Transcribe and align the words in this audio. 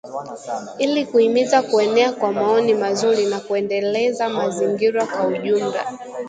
Ili 0.79 1.05
kuhimiza 1.05 1.61
kuenea 1.61 2.11
kwa 2.13 2.31
maoni 2.33 2.73
mazuri 2.73 3.25
na 3.25 3.39
kuendeleza 3.39 4.29
mazingira 4.29 5.05
kwa 5.07 5.27
ujumla. 5.27 5.97